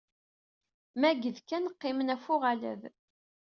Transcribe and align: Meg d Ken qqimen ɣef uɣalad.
Meg 1.01 1.21
d 1.35 1.37
Ken 1.49 1.71
qqimen 1.73 2.13
ɣef 2.15 2.25
uɣalad. 2.33 2.81